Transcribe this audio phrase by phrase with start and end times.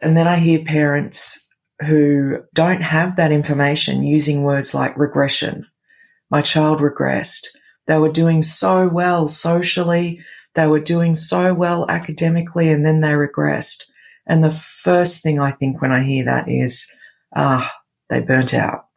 [0.00, 1.48] And then I hear parents
[1.86, 5.66] who don't have that information using words like regression.
[6.30, 7.48] My child regressed.
[7.86, 10.20] They were doing so well socially.
[10.54, 13.84] They were doing so well academically and then they regressed.
[14.26, 16.92] And the first thing I think when I hear that is,
[17.34, 17.72] ah,
[18.10, 18.87] they burnt out.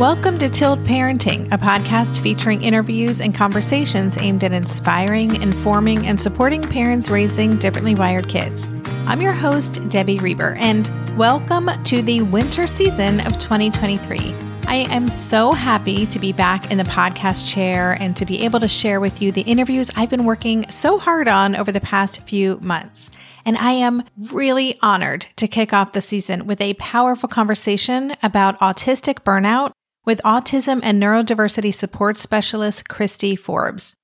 [0.00, 6.20] Welcome to Tilt Parenting, a podcast featuring interviews and conversations aimed at inspiring, informing, and
[6.20, 8.68] supporting parents raising differently wired kids.
[9.06, 14.34] I'm your host, Debbie Reber, and welcome to the winter season of 2023.
[14.66, 18.58] I am so happy to be back in the podcast chair and to be able
[18.58, 22.20] to share with you the interviews I've been working so hard on over the past
[22.22, 23.10] few months.
[23.44, 24.02] And I am
[24.32, 29.72] really honored to kick off the season with a powerful conversation about autistic burnout
[30.04, 33.94] with autism and neurodiversity support specialist Kristy Forbes.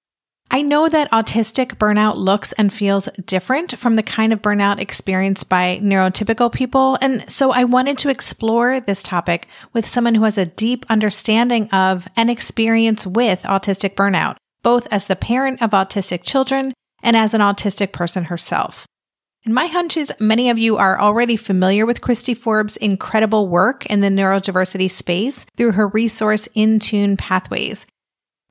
[0.53, 5.49] I know that autistic burnout looks and feels different from the kind of burnout experienced
[5.49, 6.99] by neurotypical people.
[7.01, 11.71] And so I wanted to explore this topic with someone who has a deep understanding
[11.71, 17.33] of and experience with autistic burnout, both as the parent of autistic children and as
[17.33, 18.87] an autistic person herself.
[19.47, 23.87] And my hunch is many of you are already familiar with Kristy Forbes' incredible work
[23.87, 27.87] in the neurodiversity space through her resource InTune Pathways.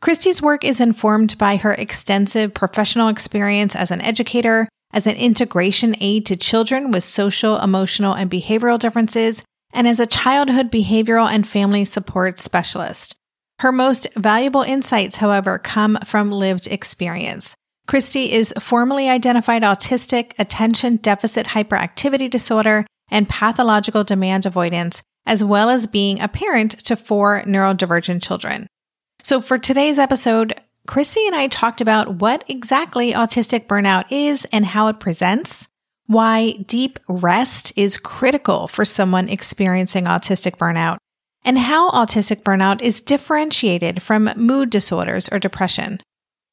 [0.01, 5.95] Kristy's work is informed by her extensive professional experience as an educator, as an integration
[5.99, 11.47] aid to children with social, emotional, and behavioral differences, and as a childhood behavioral and
[11.47, 13.15] family support specialist.
[13.59, 17.55] Her most valuable insights, however, come from lived experience.
[17.89, 25.71] Kristy is formally identified autistic, attention deficit hyperactivity disorder, and pathological demand avoidance, as well
[25.71, 28.67] as being a parent to four neurodivergent children.
[29.23, 30.53] So, for today's episode,
[30.87, 35.67] Kristy and I talked about what exactly autistic burnout is and how it presents,
[36.05, 40.97] why deep rest is critical for someone experiencing autistic burnout,
[41.43, 45.99] and how autistic burnout is differentiated from mood disorders or depression.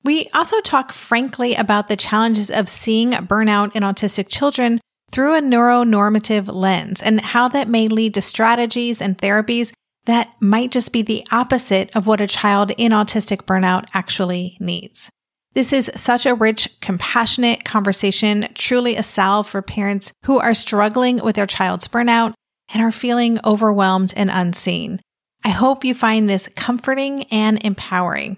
[0.05, 4.81] We also talk frankly about the challenges of seeing burnout in autistic children
[5.11, 9.73] through a neuronormative lens and how that may lead to strategies and therapies
[10.07, 15.11] that might just be the opposite of what a child in autistic burnout actually needs.
[15.55, 21.23] This is such a rich, compassionate conversation, truly a salve for parents who are struggling
[21.25, 22.34] with their child's burnout
[22.73, 25.01] and are feeling overwhelmed and unseen.
[25.45, 28.37] I hope you find this comforting and empowering.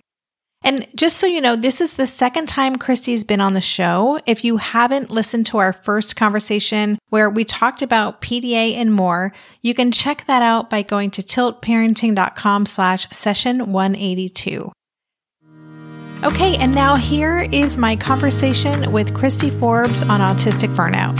[0.63, 4.21] And just so you know, this is the second time Kristy's been on the show.
[4.27, 9.33] If you haven't listened to our first conversation where we talked about PDA and more,
[9.63, 14.73] you can check that out by going to tiltparenting.com slash session 182.
[16.25, 21.17] Okay, and now here is my conversation with Kristy Forbes on autistic burnout.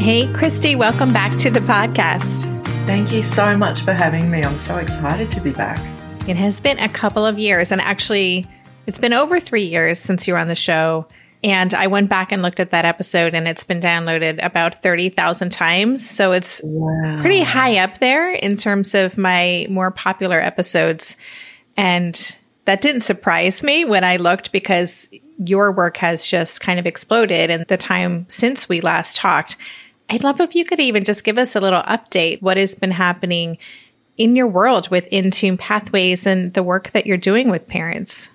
[0.00, 2.59] Hey, Kristy, welcome back to the podcast.
[2.90, 4.42] Thank you so much for having me.
[4.42, 5.78] I'm so excited to be back.
[6.28, 8.48] It has been a couple of years, and actually,
[8.88, 11.06] it's been over three years since you were on the show.
[11.44, 15.50] And I went back and looked at that episode, and it's been downloaded about 30,000
[15.50, 16.10] times.
[16.10, 17.20] So it's wow.
[17.20, 21.16] pretty high up there in terms of my more popular episodes.
[21.76, 25.06] And that didn't surprise me when I looked because
[25.38, 29.56] your work has just kind of exploded in the time since we last talked.
[30.10, 32.90] I'd love if you could even just give us a little update what has been
[32.90, 33.58] happening
[34.16, 38.28] in your world with InTune Pathways and the work that you're doing with parents.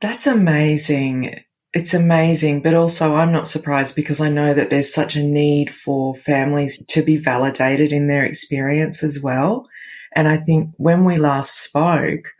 [0.00, 1.34] That's amazing.
[1.74, 5.70] It's amazing, but also I'm not surprised because I know that there's such a need
[5.70, 9.68] for families to be validated in their experience as well.
[10.14, 12.32] And I think when we last spoke,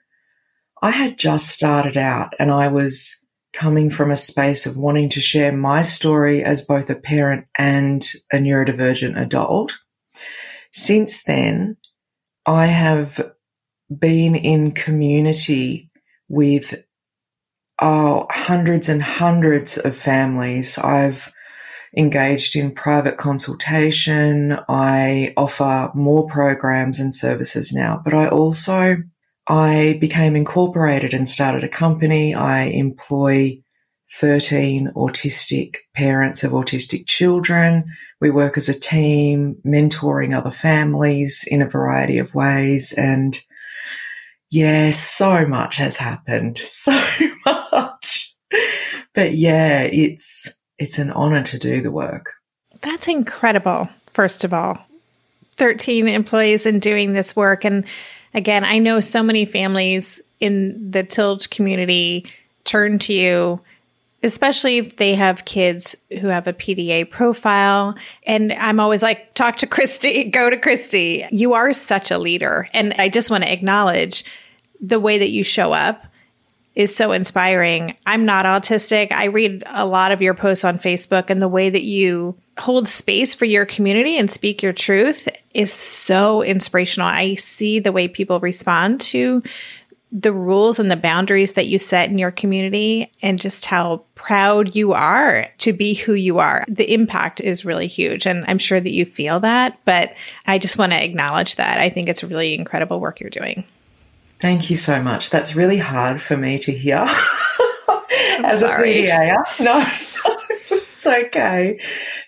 [0.80, 3.17] I had just started out and I was
[3.58, 8.08] coming from a space of wanting to share my story as both a parent and
[8.32, 9.76] a neurodivergent adult.
[10.72, 11.76] Since then,
[12.46, 13.32] I have
[13.90, 15.90] been in community
[16.28, 16.84] with
[17.82, 20.78] oh, hundreds and hundreds of families.
[20.78, 21.32] I've
[21.96, 24.56] engaged in private consultation.
[24.68, 28.98] I offer more programs and services now, but I also
[29.48, 32.34] I became incorporated and started a company.
[32.34, 33.62] I employ
[34.10, 37.84] 13 autistic parents of autistic children.
[38.20, 42.92] We work as a team, mentoring other families in a variety of ways.
[42.96, 43.38] And
[44.50, 46.58] yeah, so much has happened.
[46.68, 46.92] So
[47.44, 48.34] much.
[49.14, 52.32] But yeah, it's, it's an honor to do the work.
[52.80, 53.88] That's incredible.
[54.12, 54.78] First of all,
[55.56, 57.64] 13 employees and doing this work.
[57.64, 57.84] And
[58.34, 62.30] again, I know so many families in the Tilt community
[62.64, 63.60] turn to you
[64.22, 67.94] especially if they have kids who have a PDA profile.
[68.24, 71.28] And I'm always like, talk to Kristy, go to Kristy.
[71.30, 72.68] You are such a leader.
[72.72, 74.24] And I just want to acknowledge
[74.80, 76.04] the way that you show up
[76.74, 77.96] is so inspiring.
[78.06, 79.10] I'm not autistic.
[79.10, 82.86] I read a lot of your posts on Facebook, and the way that you hold
[82.86, 87.08] space for your community and speak your truth is so inspirational.
[87.08, 89.42] I see the way people respond to
[90.10, 94.74] the rules and the boundaries that you set in your community and just how proud
[94.74, 96.64] you are to be who you are.
[96.66, 98.26] The impact is really huge.
[98.26, 100.14] And I'm sure that you feel that, but
[100.46, 101.78] I just want to acknowledge that.
[101.78, 103.64] I think it's really incredible work you're doing.
[104.40, 105.30] Thank you so much.
[105.30, 106.98] That's really hard for me to hear
[108.44, 109.08] as sorry.
[109.08, 109.36] a PDA.
[109.60, 109.84] No,
[110.70, 111.80] it's okay.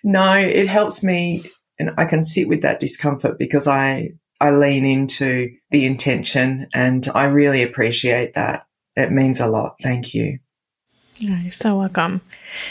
[0.03, 1.43] No, it helps me
[1.81, 4.11] and I can sit with that discomfort because I
[4.41, 8.67] I lean into the intention and I really appreciate that.
[8.97, 9.77] It means a lot.
[9.83, 10.39] Thank you.
[11.17, 12.21] Yeah, you're so welcome.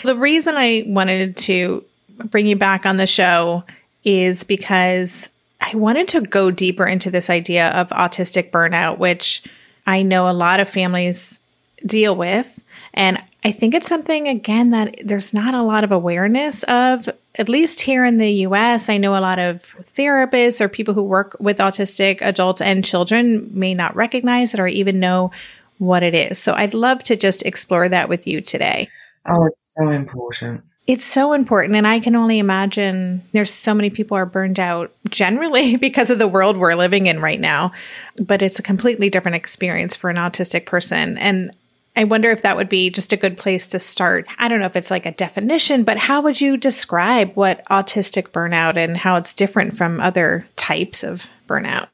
[0.04, 1.84] The reason I wanted to
[2.26, 3.64] bring you back on the show
[4.04, 5.30] is because
[5.62, 9.44] I wanted to go deeper into this idea of autistic burnout, which
[9.86, 11.40] I know a lot of families
[11.86, 12.60] deal with.
[12.94, 17.48] And I think it's something, again, that there's not a lot of awareness of, at
[17.48, 18.90] least here in the US.
[18.90, 19.64] I know a lot of
[19.96, 24.68] therapists or people who work with autistic adults and children may not recognize it or
[24.68, 25.32] even know
[25.78, 26.38] what it is.
[26.38, 28.90] So I'd love to just explore that with you today.
[29.26, 30.64] Oh, it's so important.
[30.90, 31.76] It's so important.
[31.76, 36.18] And I can only imagine there's so many people are burned out generally because of
[36.18, 37.74] the world we're living in right now.
[38.20, 41.16] But it's a completely different experience for an autistic person.
[41.20, 41.56] And
[41.96, 44.28] I wonder if that would be just a good place to start.
[44.40, 48.30] I don't know if it's like a definition, but how would you describe what autistic
[48.30, 51.90] burnout and how it's different from other types of burnout?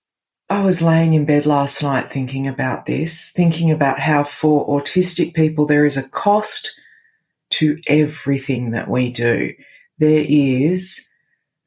[0.50, 5.34] I was laying in bed last night thinking about this, thinking about how for autistic
[5.34, 6.80] people there is a cost
[7.56, 9.54] to everything that we do.
[9.98, 11.10] There is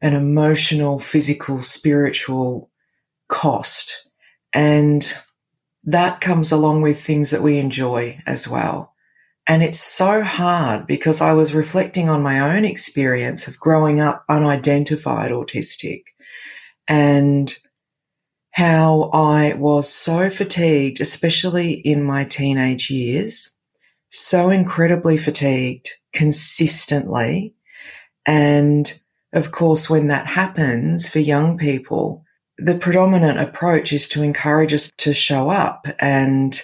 [0.01, 2.71] an emotional, physical, spiritual
[3.29, 4.09] cost.
[4.53, 5.13] And
[5.85, 8.95] that comes along with things that we enjoy as well.
[9.47, 14.25] And it's so hard because I was reflecting on my own experience of growing up
[14.29, 16.03] unidentified autistic
[16.87, 17.55] and
[18.51, 23.57] how I was so fatigued, especially in my teenage years,
[24.09, 27.55] so incredibly fatigued consistently.
[28.27, 28.93] And
[29.33, 32.25] of course, when that happens for young people,
[32.59, 36.61] the predominant approach is to encourage us to show up and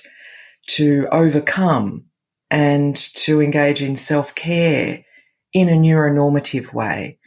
[0.67, 2.07] to overcome
[2.51, 5.05] and to engage in self care
[5.53, 7.19] in a neuronormative way.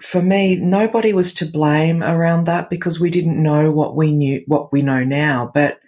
[0.00, 4.42] For me, nobody was to blame around that because we didn't know what we knew,
[4.46, 5.50] what we know now.
[5.52, 5.78] But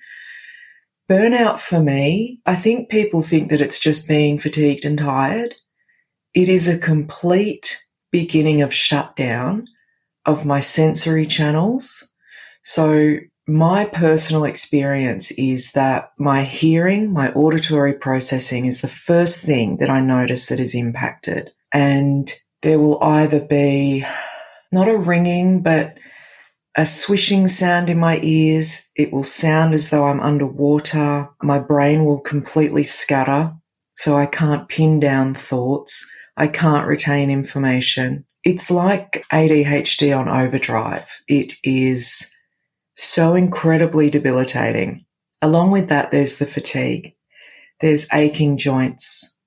[1.10, 5.56] Burnout for me, I think people think that it's just being fatigued and tired.
[6.34, 9.66] It is a complete beginning of shutdown
[10.24, 12.12] of my sensory channels.
[12.62, 13.16] So
[13.48, 19.90] my personal experience is that my hearing, my auditory processing is the first thing that
[19.90, 21.50] I notice that is impacted.
[21.72, 22.32] And
[22.62, 24.06] there will either be
[24.70, 25.98] not a ringing, but
[26.76, 28.90] a swishing sound in my ears.
[28.96, 31.28] It will sound as though I'm underwater.
[31.42, 33.54] My brain will completely scatter.
[33.94, 36.10] So I can't pin down thoughts.
[36.36, 38.24] I can't retain information.
[38.42, 41.20] It's like ADHD on overdrive.
[41.28, 42.34] It is
[42.94, 45.04] so incredibly debilitating.
[45.42, 47.14] Along with that, there's the fatigue.
[47.80, 49.40] There's aching joints.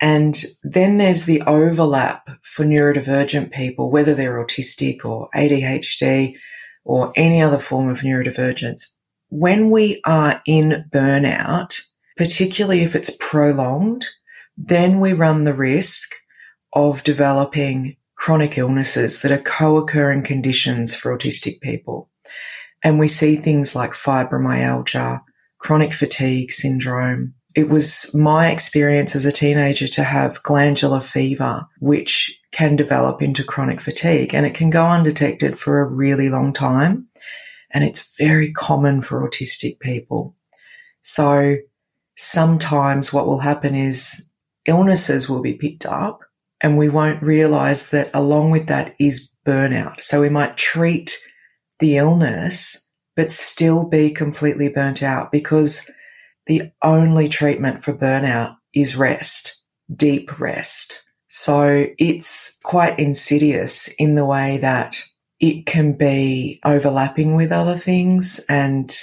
[0.00, 6.36] And then there's the overlap for neurodivergent people, whether they're autistic or ADHD
[6.84, 8.82] or any other form of neurodivergence,
[9.28, 11.80] when we are in burnout,
[12.16, 14.06] particularly if it's prolonged,
[14.56, 16.12] then we run the risk
[16.72, 22.10] of developing chronic illnesses that are co-occurring conditions for autistic people.
[22.82, 25.20] And we see things like fibromyalgia,
[25.58, 27.34] chronic fatigue syndrome.
[27.56, 33.42] It was my experience as a teenager to have glandular fever, which can develop into
[33.42, 37.08] chronic fatigue and it can go undetected for a really long time.
[37.72, 40.36] And it's very common for autistic people.
[41.00, 41.56] So
[42.16, 44.30] sometimes what will happen is
[44.66, 46.20] illnesses will be picked up
[46.60, 50.00] and we won't realize that along with that is burnout.
[50.00, 51.18] So we might treat
[51.80, 55.90] the illness, but still be completely burnt out because
[56.46, 61.03] the only treatment for burnout is rest, deep rest.
[61.36, 65.02] So it's quite insidious in the way that
[65.40, 68.96] it can be overlapping with other things and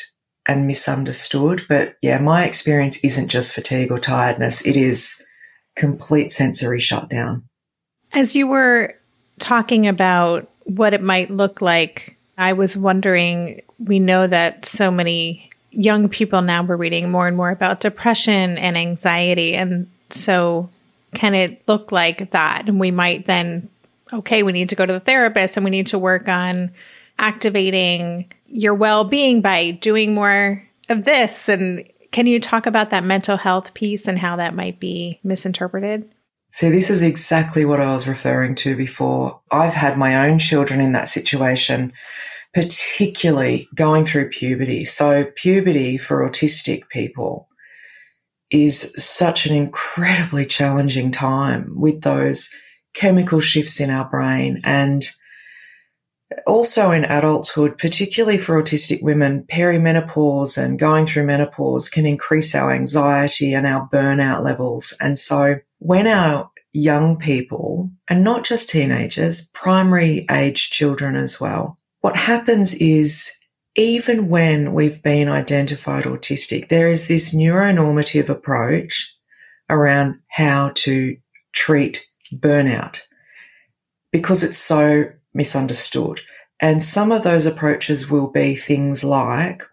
[0.47, 1.63] and misunderstood.
[1.67, 5.21] But yeah, my experience isn't just fatigue or tiredness, it is
[5.75, 7.43] complete sensory shutdown.
[8.13, 8.95] As you were
[9.39, 15.49] talking about what it might look like, I was wondering we know that so many
[15.71, 19.53] young people now were reading more and more about depression and anxiety.
[19.53, 20.69] And so,
[21.13, 22.67] can it look like that?
[22.67, 23.69] And we might then,
[24.13, 26.71] okay, we need to go to the therapist and we need to work on
[27.19, 31.49] activating your well being by doing more of this.
[31.49, 36.09] And can you talk about that mental health piece and how that might be misinterpreted?
[36.49, 39.39] See, this is exactly what I was referring to before.
[39.51, 41.93] I've had my own children in that situation,
[42.53, 44.83] particularly going through puberty.
[44.83, 47.47] So, puberty for autistic people
[48.51, 52.53] is such an incredibly challenging time with those
[52.93, 55.09] chemical shifts in our brain and
[56.45, 62.71] also in adulthood, particularly for autistic women, perimenopause and going through menopause can increase our
[62.71, 64.95] anxiety and our burnout levels.
[65.01, 71.77] And so when our young people, and not just teenagers, primary age children as well,
[71.99, 73.31] what happens is
[73.75, 79.15] even when we've been identified autistic, there is this neuronormative approach
[79.69, 81.15] around how to
[81.53, 83.01] treat burnout
[84.11, 86.19] because it's so misunderstood.
[86.59, 89.63] And some of those approaches will be things like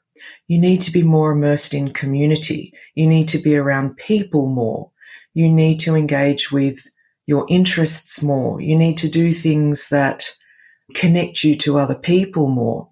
[0.46, 2.72] you need to be more immersed in community.
[2.94, 4.90] You need to be around people more.
[5.34, 6.86] You need to engage with
[7.26, 8.60] your interests more.
[8.60, 10.30] You need to do things that
[10.94, 12.87] connect you to other people more.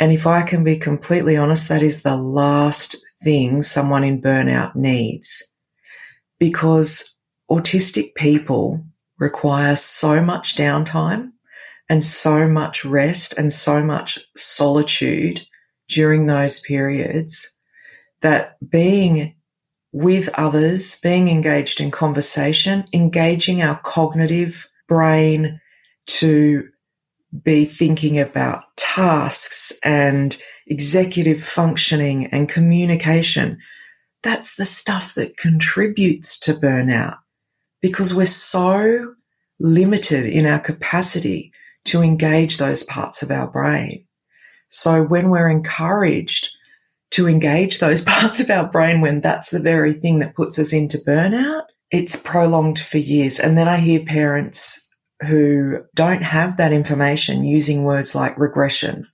[0.00, 4.76] And if I can be completely honest, that is the last thing someone in burnout
[4.76, 5.42] needs.
[6.38, 7.16] Because
[7.50, 8.84] autistic people
[9.18, 11.32] require so much downtime
[11.88, 15.44] and so much rest and so much solitude
[15.88, 17.56] during those periods
[18.20, 19.34] that being
[19.92, 25.60] with others, being engaged in conversation, engaging our cognitive brain
[26.06, 26.68] to
[27.42, 33.58] be thinking about tasks and executive functioning and communication.
[34.22, 37.16] That's the stuff that contributes to burnout
[37.80, 39.14] because we're so
[39.60, 41.52] limited in our capacity
[41.84, 44.04] to engage those parts of our brain.
[44.68, 46.50] So when we're encouraged
[47.12, 50.72] to engage those parts of our brain when that's the very thing that puts us
[50.72, 53.38] into burnout, it's prolonged for years.
[53.38, 54.87] And then I hear parents
[55.26, 59.06] who don't have that information using words like regression.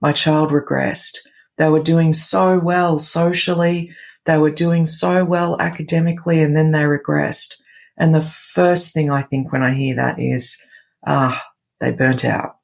[0.00, 1.18] My child regressed.
[1.56, 3.90] They were doing so well socially.
[4.26, 7.60] They were doing so well academically and then they regressed.
[7.96, 10.62] And the first thing I think when I hear that is,
[11.06, 11.44] ah,
[11.80, 12.56] they burnt out.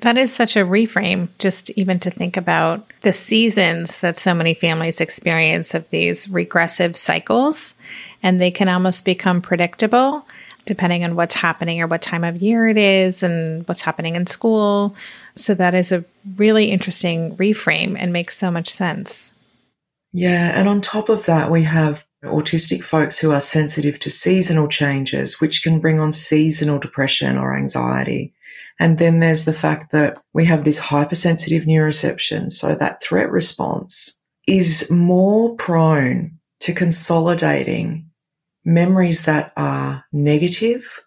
[0.00, 4.54] That is such a reframe, just even to think about the seasons that so many
[4.54, 7.74] families experience of these regressive cycles,
[8.22, 10.24] and they can almost become predictable
[10.68, 14.26] depending on what's happening or what time of year it is and what's happening in
[14.26, 14.94] school.
[15.34, 16.04] So, that is a
[16.36, 19.32] really interesting reframe and makes so much sense.
[20.12, 20.52] Yeah.
[20.58, 25.40] And on top of that, we have autistic folks who are sensitive to seasonal changes,
[25.40, 28.34] which can bring on seasonal depression or anxiety.
[28.80, 32.52] And then there's the fact that we have this hypersensitive neuroception.
[32.52, 38.07] So that threat response is more prone to consolidating
[38.68, 41.00] memories that are negative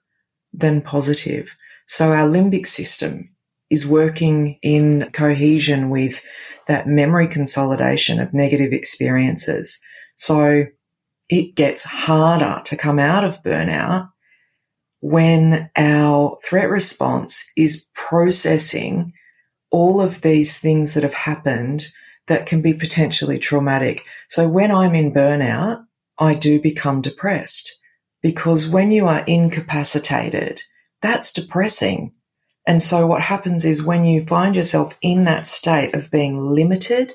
[0.51, 1.55] than positive.
[1.85, 3.29] So our limbic system
[3.69, 6.23] is working in cohesion with
[6.67, 9.79] that memory consolidation of negative experiences.
[10.15, 10.65] So
[11.29, 14.09] it gets harder to come out of burnout
[14.99, 19.13] when our threat response is processing
[19.69, 21.87] all of these things that have happened
[22.27, 24.03] that can be potentially traumatic.
[24.29, 25.85] So when I'm in burnout,
[26.21, 27.81] I do become depressed
[28.21, 30.61] because when you are incapacitated,
[31.01, 32.13] that's depressing.
[32.67, 37.13] And so what happens is when you find yourself in that state of being limited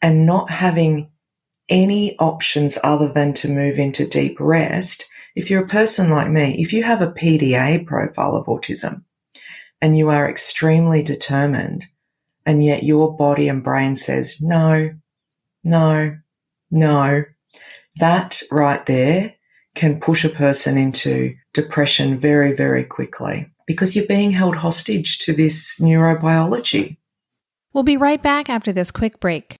[0.00, 1.10] and not having
[1.68, 6.56] any options other than to move into deep rest, if you're a person like me,
[6.58, 9.04] if you have a PDA profile of autism
[9.82, 11.84] and you are extremely determined
[12.46, 14.90] and yet your body and brain says, no,
[15.64, 16.16] no,
[16.70, 17.24] no,
[17.96, 19.34] that right there
[19.74, 25.32] can push a person into depression very, very quickly because you're being held hostage to
[25.32, 26.96] this neurobiology.
[27.72, 29.56] We'll be right back after this quick break.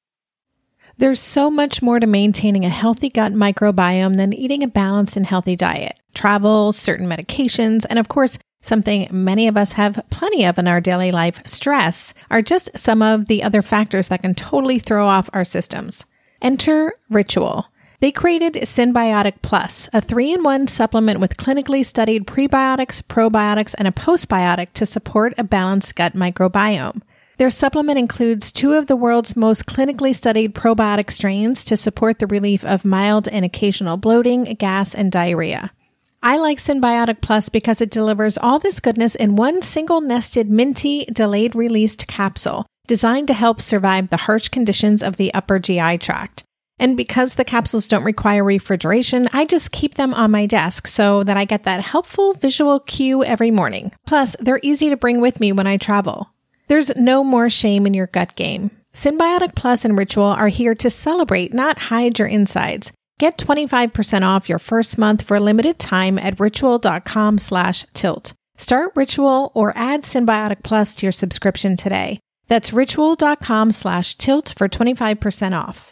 [0.98, 5.26] There's so much more to maintaining a healthy gut microbiome than eating a balanced and
[5.26, 5.98] healthy diet.
[6.14, 10.80] Travel, certain medications, and of course, something many of us have plenty of in our
[10.80, 15.30] daily life, stress, are just some of the other factors that can totally throw off
[15.32, 16.04] our systems.
[16.42, 17.66] Enter Ritual.
[18.02, 23.86] They created Synbiotic Plus, a three in one supplement with clinically studied prebiotics, probiotics, and
[23.86, 27.02] a postbiotic to support a balanced gut microbiome.
[27.38, 32.26] Their supplement includes two of the world's most clinically studied probiotic strains to support the
[32.26, 35.70] relief of mild and occasional bloating, gas, and diarrhea.
[36.24, 41.04] I like Synbiotic Plus because it delivers all this goodness in one single nested minty
[41.04, 46.42] delayed released capsule designed to help survive the harsh conditions of the upper GI tract.
[46.82, 51.22] And because the capsules don't require refrigeration, I just keep them on my desk so
[51.22, 53.92] that I get that helpful visual cue every morning.
[54.04, 56.32] Plus, they're easy to bring with me when I travel.
[56.66, 58.72] There's no more shame in your gut game.
[58.92, 62.92] Synbiotic Plus and Ritual are here to celebrate, not hide your insides.
[63.20, 68.32] Get 25% off your first month for a limited time at ritual.com slash tilt.
[68.56, 72.18] Start Ritual or add Synbiotic Plus to your subscription today.
[72.48, 75.91] That's ritual.com slash tilt for 25% off.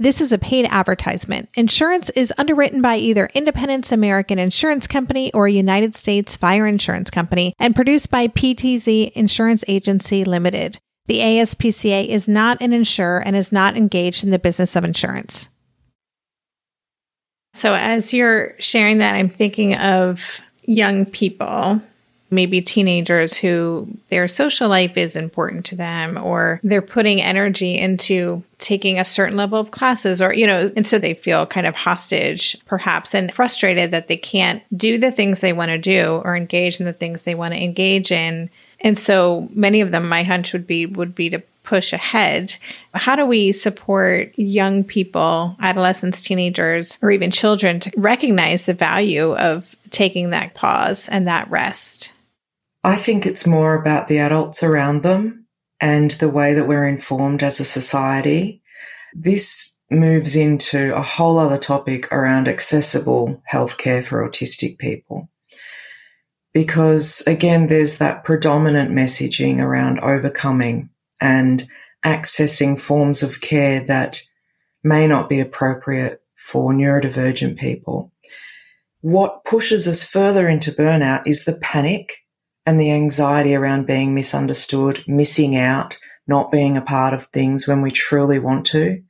[0.00, 1.48] This is a paid advertisement.
[1.54, 7.52] Insurance is underwritten by either Independence American Insurance Company or United States Fire Insurance Company
[7.58, 10.78] and produced by PTZ Insurance Agency Limited.
[11.06, 15.48] The ASPCA is not an insurer and is not engaged in the business of insurance.
[17.54, 21.82] So, as you're sharing that, I'm thinking of young people
[22.30, 28.42] maybe teenagers who their social life is important to them or they're putting energy into
[28.58, 31.74] taking a certain level of classes or you know and so they feel kind of
[31.74, 36.36] hostage perhaps and frustrated that they can't do the things they want to do or
[36.36, 38.50] engage in the things they want to engage in.
[38.80, 42.56] And so many of them my hunch would be would be to push ahead.
[42.94, 49.34] How do we support young people adolescents teenagers or even children to recognize the value
[49.36, 52.12] of taking that pause and that rest
[52.84, 55.46] I think it's more about the adults around them
[55.80, 58.62] and the way that we're informed as a society.
[59.14, 65.28] This moves into a whole other topic around accessible healthcare for autistic people.
[66.52, 71.64] Because again, there's that predominant messaging around overcoming and
[72.04, 74.20] accessing forms of care that
[74.84, 78.12] may not be appropriate for neurodivergent people.
[79.00, 82.18] What pushes us further into burnout is the panic
[82.68, 87.80] and the anxiety around being misunderstood, missing out, not being a part of things when
[87.80, 89.02] we truly want to.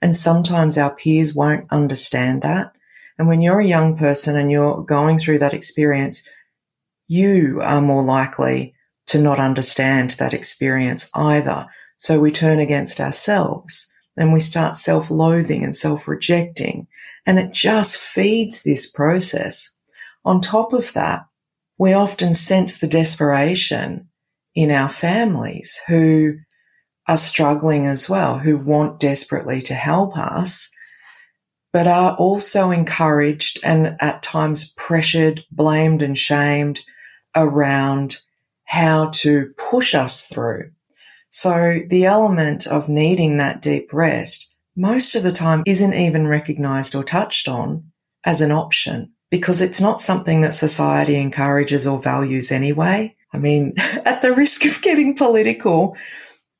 [0.00, 2.72] And sometimes our peers won't understand that.
[3.18, 6.28] And when you're a young person and you're going through that experience,
[7.08, 8.74] you are more likely
[9.08, 11.66] to not understand that experience either.
[11.96, 16.86] So we turn against ourselves and we start self loathing and self rejecting.
[17.26, 19.76] And it just feeds this process.
[20.24, 21.26] On top of that,
[21.80, 24.06] we often sense the desperation
[24.54, 26.34] in our families who
[27.08, 30.70] are struggling as well, who want desperately to help us,
[31.72, 36.80] but are also encouraged and at times pressured, blamed, and shamed
[37.34, 38.18] around
[38.64, 40.70] how to push us through.
[41.30, 46.94] So the element of needing that deep rest most of the time isn't even recognized
[46.94, 47.90] or touched on
[48.22, 53.16] as an option because it's not something that society encourages or values anyway.
[53.32, 55.96] I mean, at the risk of getting political,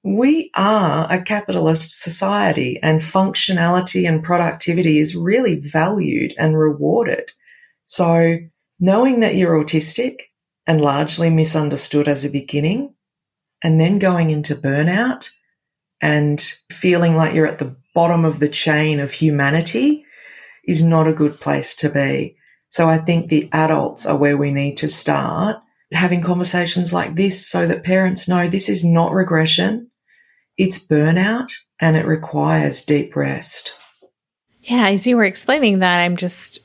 [0.02, 7.32] we are a capitalist society and functionality and productivity is really valued and rewarded.
[7.84, 8.38] So
[8.78, 10.22] knowing that you're autistic
[10.66, 12.94] and largely misunderstood as a beginning,
[13.62, 15.30] and then going into burnout
[16.00, 16.40] and
[16.72, 20.04] feeling like you're at the bottom of the chain of humanity
[20.64, 22.36] is not a good place to be.
[22.70, 25.58] So I think the adults are where we need to start
[25.92, 29.90] having conversations like this so that parents know this is not regression.
[30.56, 33.72] It's burnout and it requires deep rest.
[34.62, 36.60] Yeah, as you were explaining that, I'm just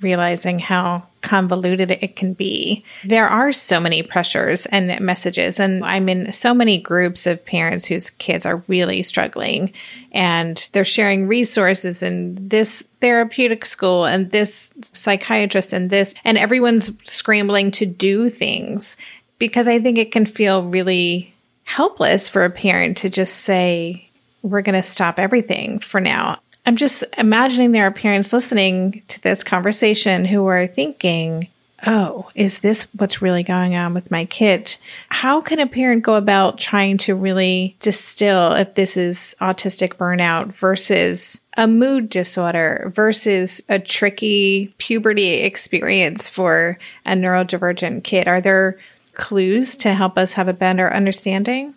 [0.00, 2.84] realizing how convoluted it can be.
[3.04, 7.86] There are so many pressures and messages, and I'm in so many groups of parents
[7.86, 9.72] whose kids are really struggling,
[10.12, 16.90] and they're sharing resources in this therapeutic school and this psychiatrist and this, and everyone's
[17.04, 18.96] scrambling to do things
[19.38, 24.08] because I think it can feel really helpless for a parent to just say,
[24.42, 26.40] we're going to stop everything for now.
[26.66, 31.48] I'm just imagining there are parents listening to this conversation who are thinking,
[31.86, 34.76] oh, is this what's really going on with my kid?
[35.08, 40.52] How can a parent go about trying to really distill if this is autistic burnout
[40.52, 48.28] versus a mood disorder versus a tricky puberty experience for a neurodivergent kid?
[48.28, 48.78] Are there
[49.14, 51.74] clues to help us have a better understanding?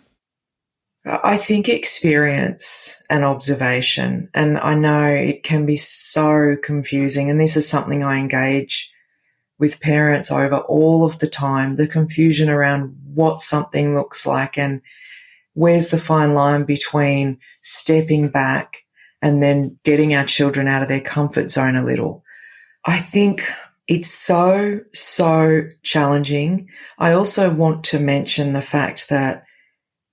[1.06, 7.28] I think experience and observation, and I know it can be so confusing.
[7.28, 8.90] And this is something I engage
[9.58, 14.80] with parents over all of the time the confusion around what something looks like and
[15.52, 18.84] where's the fine line between stepping back
[19.22, 22.24] and then getting our children out of their comfort zone a little.
[22.84, 23.46] I think
[23.86, 26.68] it's so, so challenging.
[26.98, 29.44] I also want to mention the fact that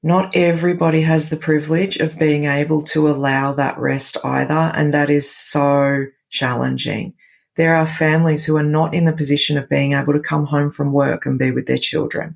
[0.04, 4.72] not everybody has the privilege of being able to allow that rest either.
[4.76, 7.14] And that is so challenging.
[7.56, 10.72] There are families who are not in the position of being able to come home
[10.72, 12.36] from work and be with their children.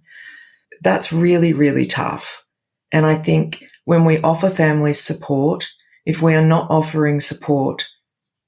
[0.81, 2.45] That's really, really tough.
[2.91, 5.67] And I think when we offer families support,
[6.05, 7.87] if we are not offering support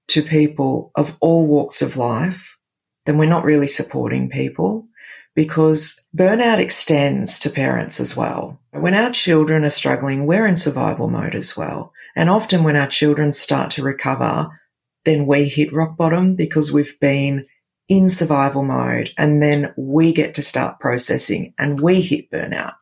[0.09, 2.57] to people of all walks of life,
[3.05, 4.87] then we're not really supporting people
[5.37, 8.59] because burnout extends to parents as well.
[8.71, 11.93] When our children are struggling, we're in survival mode as well.
[12.15, 14.49] And often when our children start to recover,
[15.05, 17.45] then we hit rock bottom because we've been
[17.87, 22.73] in survival mode and then we get to start processing and we hit burnout.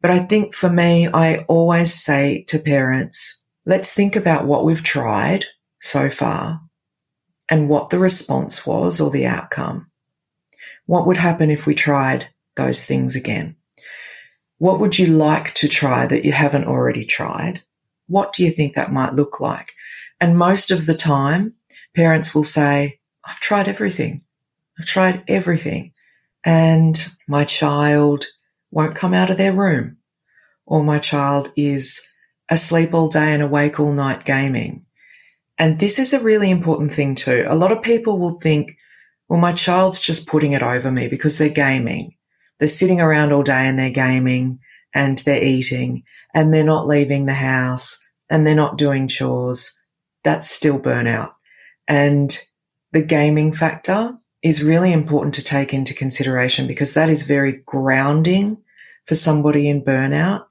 [0.00, 4.84] But I think for me, I always say to parents, let's think about what we've
[4.84, 5.46] tried
[5.80, 6.60] so far
[7.50, 9.90] and what the response was or the outcome.
[10.86, 13.56] What would happen if we tried those things again?
[14.58, 17.62] What would you like to try that you haven't already tried?
[18.06, 19.72] What do you think that might look like?
[20.20, 21.54] And most of the time,
[21.94, 24.22] parents will say, I've tried everything.
[24.78, 25.92] I've tried everything.
[26.44, 28.26] And my child
[28.70, 29.96] won't come out of their room.
[30.66, 32.06] Or my child is
[32.50, 34.84] asleep all day and awake all night gaming.
[35.58, 37.44] And this is a really important thing too.
[37.48, 38.76] A lot of people will think,
[39.28, 42.14] well, my child's just putting it over me because they're gaming.
[42.58, 44.60] They're sitting around all day and they're gaming
[44.94, 49.80] and they're eating and they're not leaving the house and they're not doing chores.
[50.22, 51.32] That's still burnout.
[51.88, 52.38] And
[52.92, 58.58] the gaming factor is really important to take into consideration because that is very grounding
[59.06, 60.46] for somebody in burnout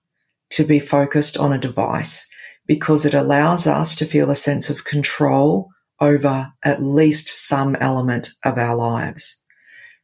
[0.49, 2.29] to be focused on a device
[2.67, 5.69] because it allows us to feel a sense of control
[6.01, 9.43] over at least some element of our lives.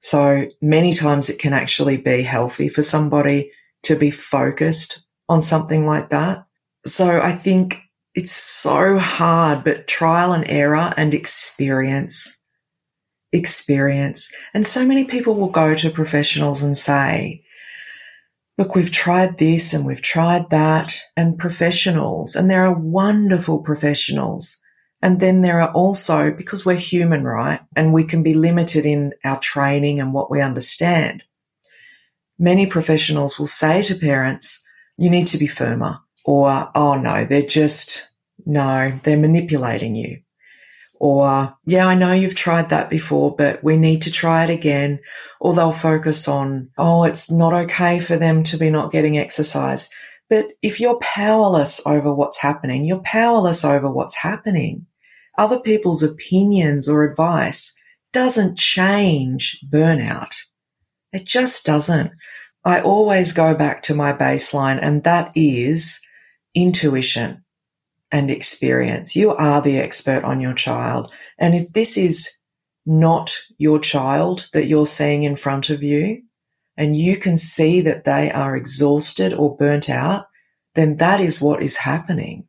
[0.02, 3.52] So many times it can actually be healthy for somebody
[3.84, 6.46] to be focused on something like that.
[6.86, 7.82] So I think
[8.16, 12.44] it's so hard, but trial and error and experience,
[13.32, 14.34] experience.
[14.54, 17.44] And so many people will go to professionals and say,
[18.58, 24.59] look, we've tried this and we've tried that and professionals, and there are wonderful professionals
[25.02, 27.62] and then there are also, because we're human, right?
[27.76, 31.24] And we can be limited in our training and what we understand.
[32.38, 34.66] Many professionals will say to parents,
[34.98, 38.12] you need to be firmer or, oh no, they're just,
[38.46, 40.20] no, they're manipulating you.
[41.00, 45.00] Or, yeah, I know you've tried that before, but we need to try it again.
[45.40, 49.90] Or they'll focus on, oh, it's not okay for them to be not getting exercise.
[50.30, 54.86] But if you're powerless over what's happening, you're powerless over what's happening
[55.40, 57.74] other people's opinions or advice
[58.12, 60.36] doesn't change burnout.
[61.14, 62.12] It just doesn't.
[62.66, 66.00] I always go back to my baseline, and that is
[66.54, 67.44] intuition
[68.12, 69.16] and experience.
[69.16, 71.12] You are the expert on your child.
[71.38, 72.30] And if this is
[72.86, 76.22] not your child that you're seeing in front of you,
[76.76, 80.26] and you can see that they are exhausted or burnt out,
[80.76, 82.48] then that is what is happening.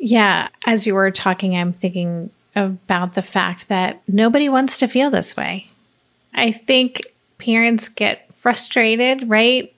[0.00, 0.48] Yeah.
[0.66, 5.36] As you were talking, I'm thinking about the fact that nobody wants to feel this
[5.36, 5.66] way.
[6.34, 7.02] I think
[7.38, 9.72] parents get frustrated, right?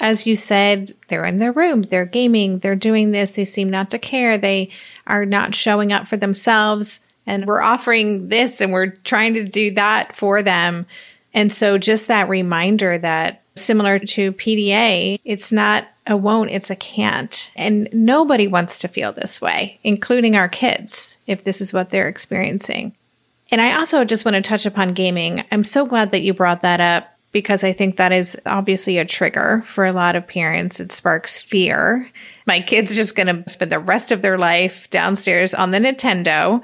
[0.00, 3.90] As you said, they're in their room, they're gaming, they're doing this, they seem not
[3.90, 4.70] to care, they
[5.06, 7.00] are not showing up for themselves.
[7.26, 10.86] And we're offering this and we're trying to do that for them.
[11.34, 16.76] And so, just that reminder that similar to PDA, it's not a won't, it's a
[16.76, 17.50] can't.
[17.56, 22.08] And nobody wants to feel this way, including our kids, if this is what they're
[22.08, 22.94] experiencing.
[23.50, 25.44] And I also just want to touch upon gaming.
[25.50, 29.04] I'm so glad that you brought that up because I think that is obviously a
[29.04, 30.80] trigger for a lot of parents.
[30.80, 32.10] It sparks fear.
[32.46, 36.62] My kid's just going to spend the rest of their life downstairs on the Nintendo.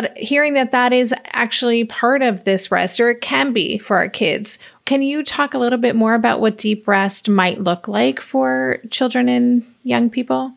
[0.00, 3.96] But hearing that that is actually part of this rest, or it can be for
[3.96, 7.88] our kids, can you talk a little bit more about what deep rest might look
[7.88, 10.52] like for children and young people?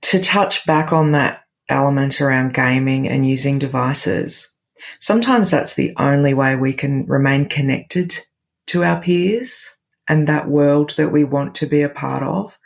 [0.00, 4.58] To touch back on that element around gaming and using devices,
[4.98, 8.18] sometimes that's the only way we can remain connected
[8.66, 12.58] to our peers and that world that we want to be a part of.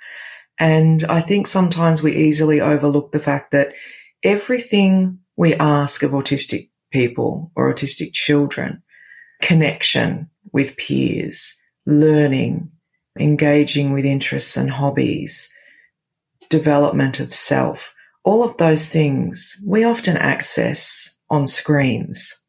[0.58, 3.74] And I think sometimes we easily overlook the fact that
[4.24, 8.82] everything we ask of autistic people or autistic children
[9.40, 12.70] connection with peers, learning,
[13.18, 15.52] engaging with interests and hobbies,
[16.48, 22.46] development of self, all of those things we often access on screens.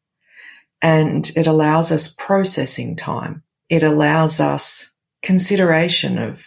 [0.82, 3.42] And it allows us processing time.
[3.70, 6.46] It allows us consideration of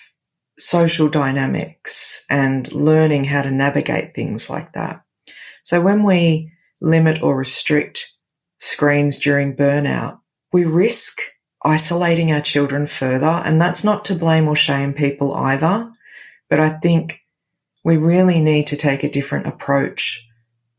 [0.60, 5.04] social dynamics and learning how to navigate things like that.
[5.68, 8.14] So when we limit or restrict
[8.58, 10.22] screens during burnout,
[10.54, 11.20] we risk
[11.62, 13.26] isolating our children further.
[13.26, 15.92] And that's not to blame or shame people either.
[16.50, 17.20] But I think
[17.84, 20.26] we really need to take a different approach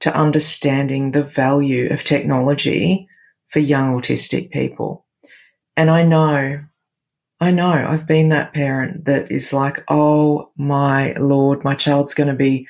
[0.01, 3.09] to understanding the value of technology
[3.47, 5.05] for young autistic people.
[5.77, 6.65] And I know,
[7.39, 12.31] I know I've been that parent that is like, oh my Lord, my child's going
[12.31, 12.67] to be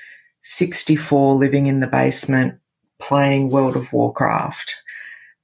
[0.48, 2.58] 64 living in the basement
[2.98, 4.82] playing World of Warcraft.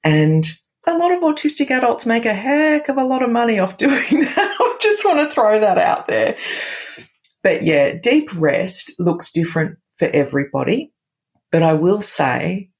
[0.02, 0.46] And
[0.86, 3.92] a lot of autistic adults make a heck of a lot of money off doing
[3.92, 4.56] that.
[4.60, 6.36] I just want to throw that out there.
[7.42, 10.92] But yeah, deep rest looks different for everybody.
[11.52, 12.70] But I will say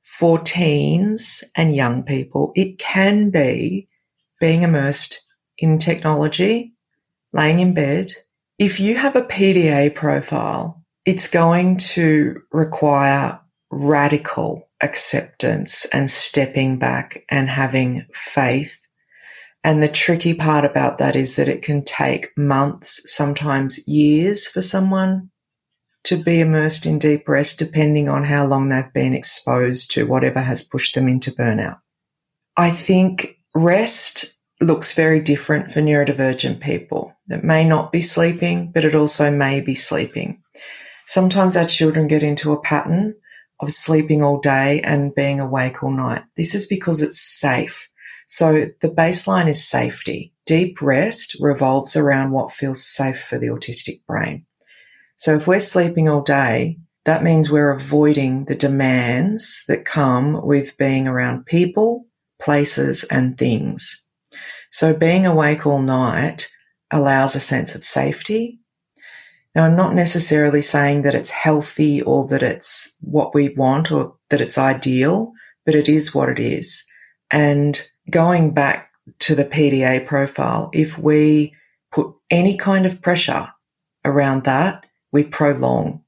[0.00, 3.88] for teens and young people, it can be
[4.40, 5.24] being immersed
[5.58, 6.74] in technology,
[7.34, 8.12] laying in bed.
[8.58, 13.40] If you have a PDA profile, it's going to require
[13.70, 18.86] radical acceptance and stepping back and having faith.
[19.62, 24.60] And the tricky part about that is that it can take months, sometimes years for
[24.60, 25.30] someone
[26.04, 30.40] to be immersed in deep rest, depending on how long they've been exposed to whatever
[30.40, 31.78] has pushed them into burnout.
[32.56, 37.14] I think rest looks very different for neurodivergent people.
[37.28, 40.42] It may not be sleeping, but it also may be sleeping.
[41.06, 43.14] Sometimes our children get into a pattern
[43.60, 46.24] of sleeping all day and being awake all night.
[46.36, 47.88] This is because it's safe.
[48.26, 50.32] So the baseline is safety.
[50.46, 54.46] Deep rest revolves around what feels safe for the autistic brain.
[55.16, 60.76] So if we're sleeping all day, that means we're avoiding the demands that come with
[60.78, 62.06] being around people,
[62.40, 64.08] places, and things.
[64.70, 66.50] So being awake all night
[66.90, 68.58] allows a sense of safety,
[69.54, 74.16] now, I'm not necessarily saying that it's healthy or that it's what we want or
[74.30, 75.32] that it's ideal,
[75.64, 76.84] but it is what it is.
[77.30, 78.90] And going back
[79.20, 81.54] to the PDA profile, if we
[81.92, 83.48] put any kind of pressure
[84.04, 86.02] around that, we prolong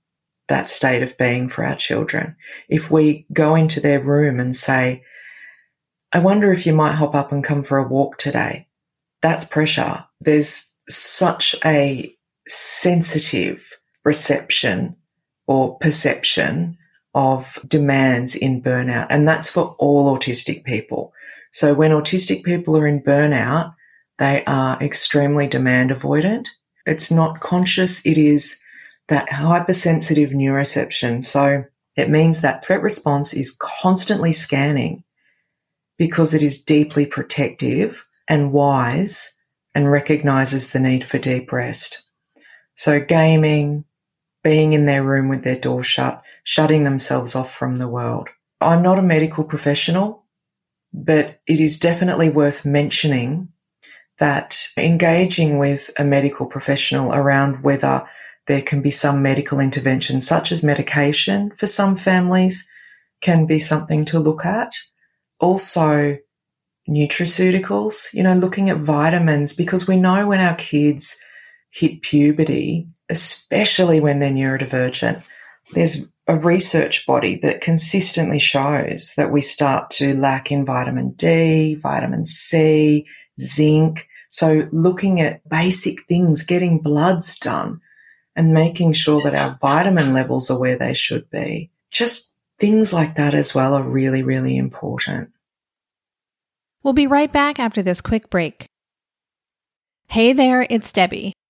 [0.49, 2.37] that state of being for our children.
[2.69, 5.05] If we go into their room and say,
[6.13, 8.67] I wonder if you might hop up and come for a walk today.
[9.23, 10.05] That's pressure.
[10.21, 12.16] There's such a
[12.47, 14.97] sensitive reception
[15.47, 16.77] or perception
[17.15, 19.07] of demands in burnout.
[19.11, 21.13] And that's for all autistic people.
[21.51, 23.75] So when autistic people are in burnout,
[24.19, 26.49] they are extremely demand avoidant.
[26.85, 28.05] It's not conscious.
[28.05, 28.61] It is
[29.09, 31.25] that hypersensitive neuroception.
[31.25, 31.65] So
[31.97, 35.05] it means that threat response is constantly scanning
[35.99, 39.41] because it is deeply protective and wise
[39.75, 42.06] and recognizes the need for deep rest.
[42.77, 43.85] So gaming,
[44.45, 48.29] being in their room with their door shut, shutting themselves off from the world.
[48.61, 50.25] I'm not a medical professional,
[50.93, 53.49] but it is definitely worth mentioning
[54.19, 58.09] that engaging with a medical professional around whether
[58.47, 62.71] there can be some medical intervention, such as medication for some families,
[63.21, 64.73] can be something to look at.
[65.41, 66.17] Also,
[66.89, 71.19] nutraceuticals, you know, looking at vitamins, because we know when our kids
[71.77, 75.23] hit puberty, especially when they're neurodivergent,
[75.75, 81.75] there's a research body that consistently shows that we start to lack in vitamin D,
[81.75, 83.07] vitamin C,
[83.39, 84.09] zinc.
[84.31, 87.83] So looking at basic things, getting bloods done
[88.35, 91.71] and making sure that our vitamin levels are where they should be.
[91.91, 95.31] Just things like that as well are really, really important.
[96.83, 98.65] We'll be right back after this quick break.
[100.09, 101.35] Hey there, it's Debbie.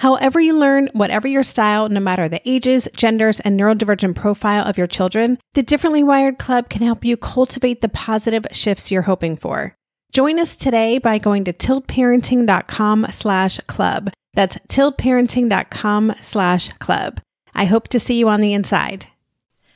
[0.00, 4.78] However, you learn, whatever your style, no matter the ages, genders, and neurodivergent profile of
[4.78, 9.36] your children, the Differently Wired Club can help you cultivate the positive shifts you're hoping
[9.36, 9.74] for.
[10.10, 14.10] Join us today by going to tiltparenting.com slash club.
[14.32, 17.20] That's tiltparenting.com slash club.
[17.54, 19.06] I hope to see you on the inside.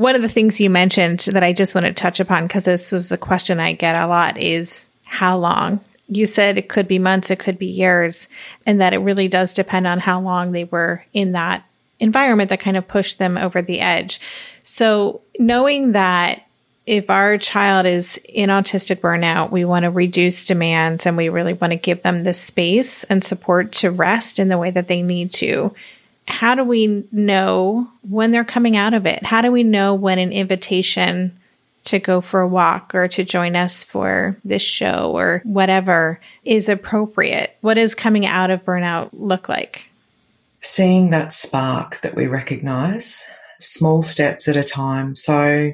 [0.00, 2.90] One of the things you mentioned that I just want to touch upon, because this
[2.90, 5.78] is a question I get a lot, is how long?
[6.08, 8.26] You said it could be months, it could be years,
[8.64, 11.66] and that it really does depend on how long they were in that
[11.98, 14.22] environment that kind of pushed them over the edge.
[14.62, 16.46] So, knowing that
[16.86, 21.52] if our child is in autistic burnout, we want to reduce demands and we really
[21.52, 25.02] want to give them the space and support to rest in the way that they
[25.02, 25.74] need to
[26.30, 29.24] how do we know when they're coming out of it?
[29.24, 31.38] How do we know when an invitation
[31.84, 36.68] to go for a walk or to join us for this show or whatever is
[36.68, 37.56] appropriate?
[37.60, 39.88] What does coming out of burnout look like?
[40.60, 45.14] Seeing that spark that we recognize, small steps at a time.
[45.14, 45.72] So,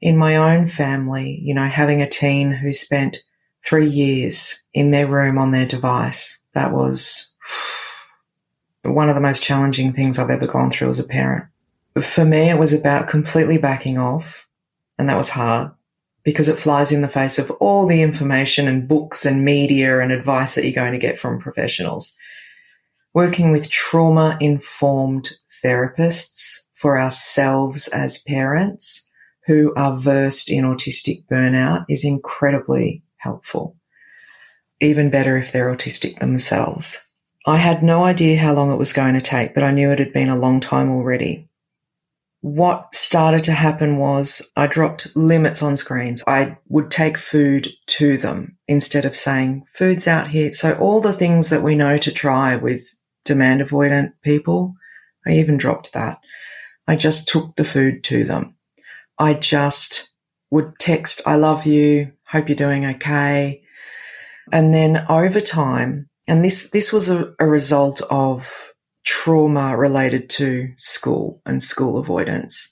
[0.00, 3.18] in my own family, you know, having a teen who spent
[3.64, 7.34] three years in their room on their device, that was
[8.84, 11.46] one of the most challenging things I've ever gone through as a parent.
[12.00, 14.48] For me, it was about completely backing off,
[14.98, 15.70] and that was hard
[16.24, 20.10] because it flies in the face of all the information and books and media and
[20.10, 22.16] advice that you're going to get from professionals.
[23.12, 29.10] Working with trauma informed therapists for ourselves as parents
[29.46, 33.76] who are versed in autistic burnout is incredibly helpful.
[34.80, 37.03] Even better if they're autistic themselves.
[37.46, 39.98] I had no idea how long it was going to take, but I knew it
[39.98, 41.48] had been a long time already.
[42.44, 46.22] what started to happen was I dropped limits on screens.
[46.26, 50.52] I would take food to them instead of saying, food's out here.
[50.52, 52.82] So all the things that we know to try with
[53.24, 54.74] demand avoidant people,
[55.26, 56.18] I even dropped that.
[56.86, 58.56] I just took the food to them.
[59.18, 60.12] I just
[60.50, 62.12] would text, I love you.
[62.26, 63.62] Hope you're doing okay.
[64.52, 68.72] And then over time, and this, this was a, a result of
[69.04, 72.70] trauma related to school and school avoidance.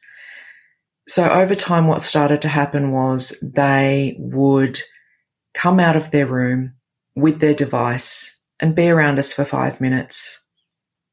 [1.08, 4.78] So over time, what started to happen was they would
[5.52, 6.74] come out of their room
[7.14, 10.48] with their device and be around us for five minutes,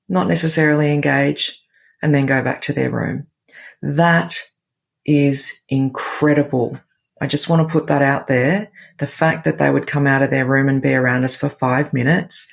[0.07, 1.61] not necessarily engage,
[2.01, 3.27] and then go back to their room.
[3.81, 4.41] That
[5.05, 6.79] is incredible.
[7.19, 8.71] I just want to put that out there.
[8.99, 11.49] The fact that they would come out of their room and be around us for
[11.49, 12.51] five minutes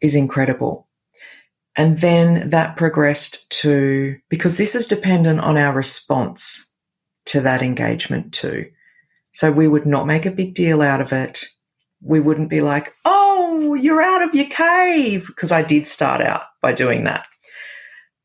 [0.00, 0.88] is incredible.
[1.76, 6.74] And then that progressed to, because this is dependent on our response
[7.26, 8.70] to that engagement too.
[9.32, 11.44] So we would not make a big deal out of it.
[12.02, 15.26] We wouldn't be like, oh, you're out of your cave.
[15.26, 17.24] Because I did start out by doing that.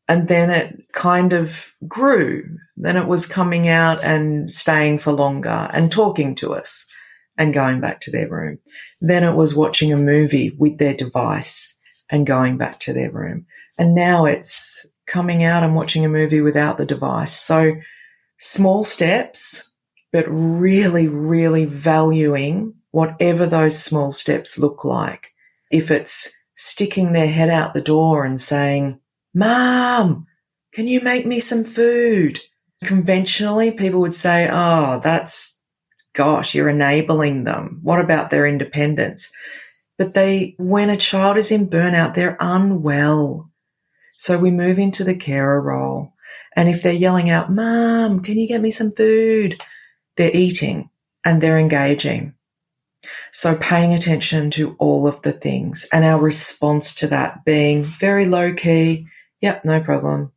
[0.09, 2.57] And then it kind of grew.
[2.75, 6.86] Then it was coming out and staying for longer and talking to us
[7.38, 8.59] and going back to their room.
[9.01, 11.79] Then it was watching a movie with their device
[12.09, 13.45] and going back to their room.
[13.77, 17.31] And now it's coming out and watching a movie without the device.
[17.31, 17.73] So
[18.38, 19.75] small steps,
[20.11, 25.33] but really, really valuing whatever those small steps look like.
[25.71, 28.99] If it's sticking their head out the door and saying,
[29.33, 30.25] Mom,
[30.73, 32.39] can you make me some food?
[32.83, 35.57] Conventionally, people would say, Oh, that's,
[36.18, 37.80] gosh, you're enabling them.
[37.84, 39.32] What about their independence?
[39.99, 43.51] But they, when a child is in burnout, they're unwell.
[44.18, 46.13] So we move into the carer role.
[46.55, 49.63] And if they're yelling out, Mom, can you get me some food?
[50.15, 50.89] They're eating
[51.24, 52.34] and they're engaging.
[53.32, 58.26] So paying attention to all of the things and our response to that being very
[58.26, 59.05] low key.
[59.41, 60.32] Yep, no problem.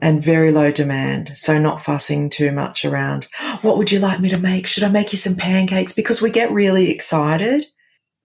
[0.00, 1.32] And very low demand.
[1.34, 3.28] So not fussing too much around,
[3.60, 4.66] what would you like me to make?
[4.66, 5.92] Should I make you some pancakes?
[5.92, 7.66] Because we get really excited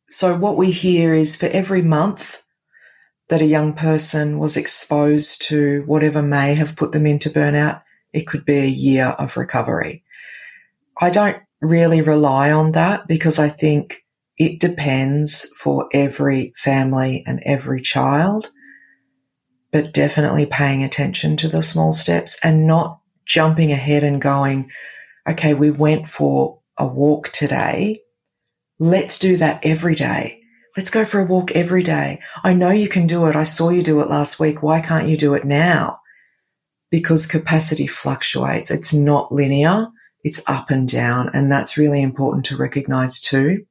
[0.09, 2.41] so what we hear is for every month
[3.29, 7.81] that a young person was exposed to whatever may have put them into burnout,
[8.13, 10.03] it could be a year of recovery.
[10.99, 14.05] I don't really rely on that because I think
[14.37, 18.49] it depends for every family and every child,
[19.71, 24.71] but definitely paying attention to the small steps and not jumping ahead and going,
[25.29, 28.01] okay, we went for a walk today
[28.79, 30.41] Let's do that every day.
[30.75, 32.21] Let's go for a walk every day.
[32.43, 33.35] I know you can do it.
[33.35, 34.61] I saw you do it last week.
[34.61, 35.99] Why can't you do it now?
[36.91, 38.69] Because capacity fluctuates.
[38.69, 39.87] It's not linear.
[40.23, 41.31] It's up and down.
[41.33, 43.65] And that's really important to recognize too.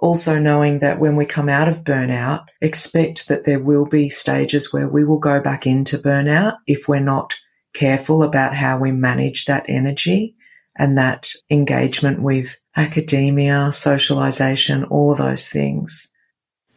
[0.00, 4.72] Also knowing that when we come out of burnout, expect that there will be stages
[4.72, 7.36] where we will go back into burnout if we're not
[7.74, 10.34] careful about how we manage that energy
[10.78, 16.10] and that engagement with academia, socialization, all of those things.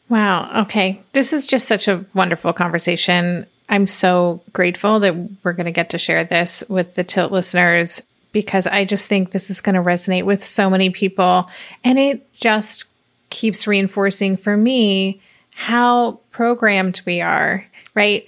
[0.10, 0.64] Wow.
[0.64, 1.02] Okay.
[1.14, 3.48] This is just such a wonderful conversation.
[3.70, 8.02] I'm so grateful that we're going to get to share this with the Tilt listeners
[8.34, 11.50] because I just think this is going to resonate with so many people.
[11.84, 12.86] And it just
[13.34, 15.22] keeps reinforcing for me
[15.54, 18.26] how programmed we are, right?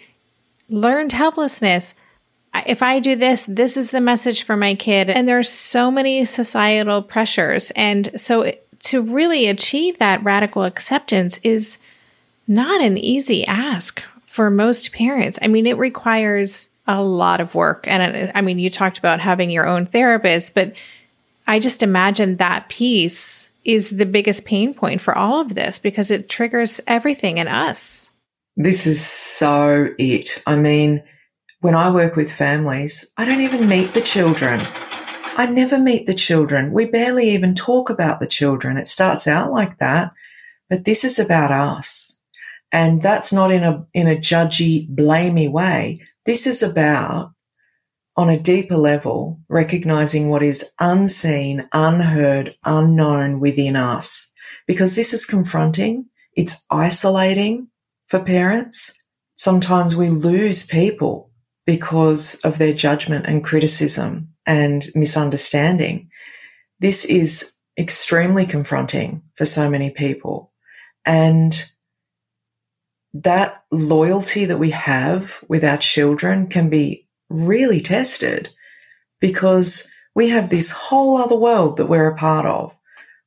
[0.68, 1.94] Learned helplessness
[2.66, 5.10] if I do this, this is the message for my kid.
[5.10, 7.72] And there's so many societal pressures.
[7.72, 8.54] And so
[8.84, 11.78] to really achieve that radical acceptance is
[12.48, 15.40] not an easy ask for most parents.
[15.42, 17.88] I mean, it requires a lot of work.
[17.88, 20.74] And I mean, you talked about having your own therapist, but
[21.48, 26.12] I just imagine that piece is the biggest pain point for all of this because
[26.12, 28.10] it triggers everything in us.
[28.56, 30.42] This is so it.
[30.48, 31.04] I mean,
[31.60, 34.62] when I work with families, I don't even meet the children.
[35.38, 36.72] I never meet the children.
[36.72, 38.78] We barely even talk about the children.
[38.78, 40.14] It starts out like that,
[40.70, 42.22] but this is about us.
[42.72, 46.02] And that's not in a, in a judgy, blamey way.
[46.26, 47.34] This is about
[48.18, 54.32] on a deeper level, recognizing what is unseen, unheard, unknown within us.
[54.68, 56.06] Because this is confronting.
[56.34, 57.68] It's isolating
[58.06, 59.04] for parents.
[59.36, 61.32] Sometimes we lose people
[61.66, 66.10] because of their judgment and criticism and misunderstanding.
[66.80, 70.54] This is extremely confronting for so many people.
[71.06, 71.70] And
[73.14, 78.50] that loyalty that we have with our children can be really tested
[79.20, 82.78] because we have this whole other world that we're a part of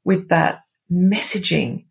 [0.05, 1.85] with that messaging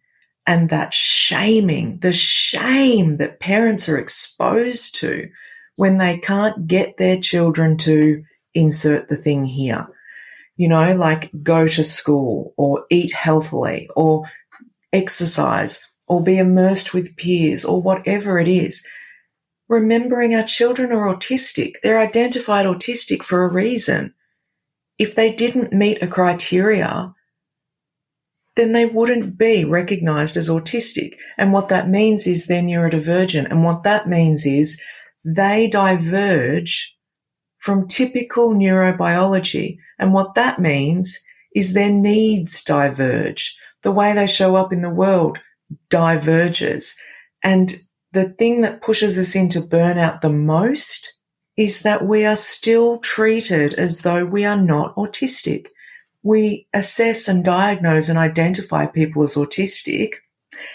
[0.47, 5.29] and that shaming, the shame that parents are exposed to
[5.75, 9.85] when they can't get their children to insert the thing here.
[10.55, 14.23] You know, like go to school or eat healthily or
[14.91, 18.85] exercise or be immersed with peers or whatever it is.
[19.69, 21.75] Remembering our children are autistic.
[21.83, 24.13] They're identified autistic for a reason.
[24.97, 27.13] If they didn't meet a criteria,
[28.55, 31.15] then they wouldn't be recognized as autistic.
[31.37, 33.49] And what that means is they're neurodivergent.
[33.49, 34.81] And what that means is
[35.23, 36.97] they diverge
[37.59, 39.77] from typical neurobiology.
[39.99, 41.19] And what that means
[41.53, 43.55] is their needs diverge.
[43.83, 45.39] The way they show up in the world
[45.89, 46.95] diverges.
[47.43, 47.75] And
[48.17, 51.13] the thing that pushes us into burnout the most
[51.55, 55.67] is that we are still treated as though we are not autistic.
[56.23, 60.13] We assess and diagnose and identify people as autistic,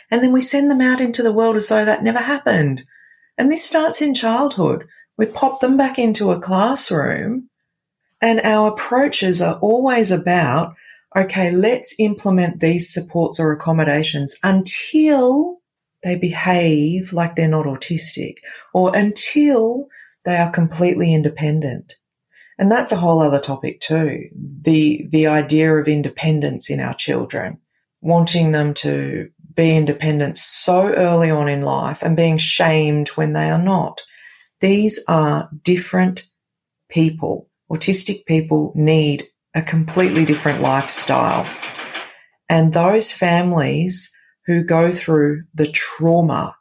[0.08, 2.84] and then we send them out into the world as though that never happened.
[3.36, 4.86] And this starts in childhood.
[5.16, 7.48] We pop them back into a classroom,
[8.20, 10.74] and our approaches are always about
[11.16, 15.61] okay, let's implement these supports or accommodations until
[16.02, 18.36] they behave like they're not autistic
[18.74, 19.88] or until
[20.24, 21.96] they are completely independent.
[22.58, 24.28] And that's a whole other topic too.
[24.60, 27.58] The, the idea of independence in our children,
[28.00, 33.50] wanting them to be independent so early on in life and being shamed when they
[33.50, 34.00] are not.
[34.60, 36.26] These are different
[36.88, 37.48] people.
[37.70, 39.24] Autistic people need
[39.54, 41.46] a completely different lifestyle.
[42.48, 44.11] And those families
[44.46, 46.56] who go through the trauma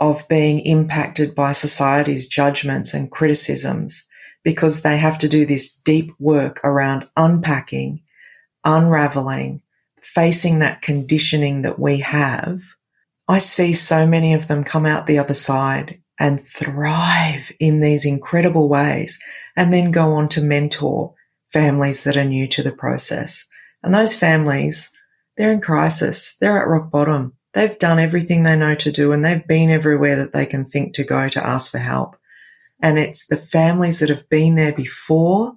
[0.00, 4.06] of being impacted by society's judgments and criticisms
[4.44, 8.00] because they have to do this deep work around unpacking,
[8.64, 9.60] unraveling,
[10.00, 12.60] facing that conditioning that we have.
[13.28, 18.06] I see so many of them come out the other side and thrive in these
[18.06, 19.22] incredible ways
[19.56, 21.14] and then go on to mentor
[21.48, 23.46] families that are new to the process.
[23.82, 24.95] And those families,
[25.36, 26.36] they're in crisis.
[26.38, 27.34] They're at rock bottom.
[27.52, 30.94] They've done everything they know to do and they've been everywhere that they can think
[30.94, 32.16] to go to ask for help.
[32.82, 35.54] And it's the families that have been there before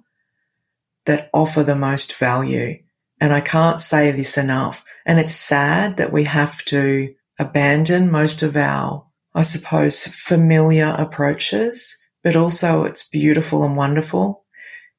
[1.04, 2.78] that offer the most value.
[3.20, 4.84] And I can't say this enough.
[5.04, 11.98] And it's sad that we have to abandon most of our, I suppose, familiar approaches,
[12.22, 14.44] but also it's beautiful and wonderful.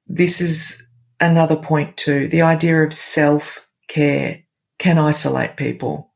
[0.07, 0.87] This is
[1.19, 2.27] another point too.
[2.27, 4.40] The idea of self care
[4.81, 6.11] can isolate people.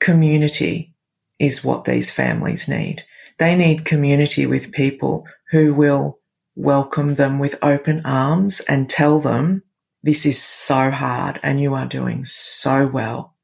[0.00, 0.92] Community
[1.38, 3.04] is what these families need.
[3.38, 6.18] They need community with people who will
[6.56, 9.62] welcome them with open arms and tell them
[10.02, 13.36] this is so hard and you are doing so well.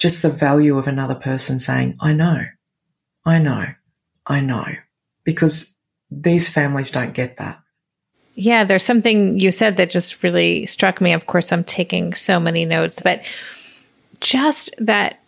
[0.00, 2.44] Just the value of another person saying, I know,
[3.24, 3.66] I know,
[4.26, 4.66] I know,
[5.22, 5.78] because
[6.10, 7.61] these families don't get that.
[8.34, 11.12] Yeah, there's something you said that just really struck me.
[11.12, 13.22] Of course, I'm taking so many notes, but
[14.20, 15.18] just that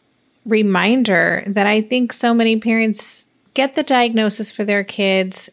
[0.47, 5.49] reminder that I think so many parents get the diagnosis for their kids.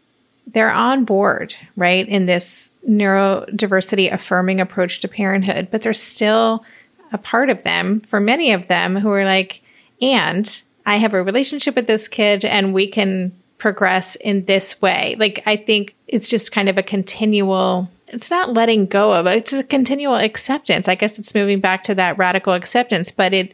[0.47, 6.66] They're on board, right, in this neurodiversity affirming approach to parenthood, but there's still
[7.12, 9.62] a part of them, for many of them, who are like,
[10.02, 15.16] and I have a relationship with this kid and we can progress in this way.
[15.20, 19.38] Like, I think it's just kind of a continual, it's not letting go of it,
[19.38, 20.88] it's a continual acceptance.
[20.88, 23.53] I guess it's moving back to that radical acceptance, but it,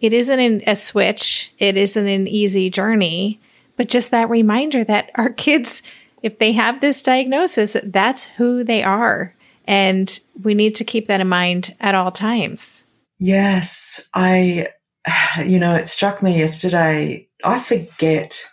[0.00, 1.52] it isn't a switch.
[1.58, 3.40] It isn't an easy journey,
[3.76, 5.82] but just that reminder that our kids,
[6.22, 9.34] if they have this diagnosis, that's who they are.
[9.66, 12.84] And we need to keep that in mind at all times.
[13.18, 14.10] Yes.
[14.14, 14.68] I,
[15.44, 17.28] you know, it struck me yesterday.
[17.42, 18.44] I forget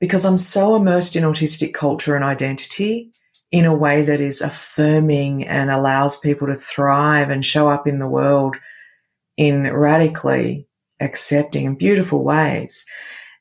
[0.00, 3.12] because I'm so immersed in autistic culture and identity
[3.52, 7.98] in a way that is affirming and allows people to thrive and show up in
[7.98, 8.56] the world
[9.36, 10.66] in radically
[11.00, 12.84] accepting and beautiful ways.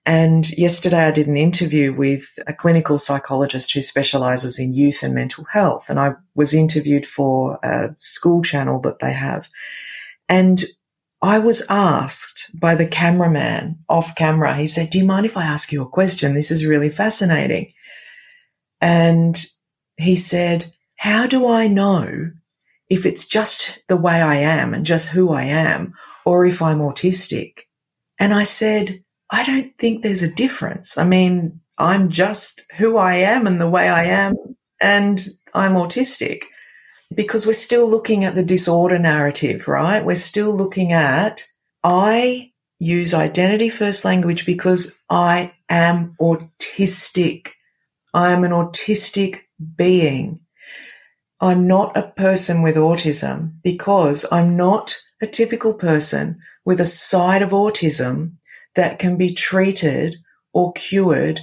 [0.05, 5.15] And yesterday I did an interview with a clinical psychologist who specializes in youth and
[5.15, 5.89] mental health.
[5.89, 9.49] And I was interviewed for a school channel that they have.
[10.29, 10.63] And
[11.25, 15.43] I was asked by the cameraman off camera, he said, Do you mind if I
[15.43, 16.35] ask you a question?
[16.35, 17.73] This is really fascinating.
[18.79, 19.35] And
[19.97, 22.29] he said, How do I know
[22.91, 25.95] if it's just the way I am and just who I am,
[26.27, 27.61] or if I'm autistic?
[28.19, 30.95] And I said, I don't think there's a difference.
[30.95, 34.35] I mean, I'm just who I am and the way I am
[34.79, 36.43] and I'm autistic
[37.15, 40.03] because we're still looking at the disorder narrative, right?
[40.03, 41.45] We're still looking at,
[41.83, 47.51] I use identity first language because I am autistic.
[48.13, 49.41] I am an autistic
[49.77, 50.41] being.
[51.39, 57.41] I'm not a person with autism because I'm not a typical person with a side
[57.41, 58.33] of autism
[58.75, 60.15] that can be treated
[60.53, 61.41] or cured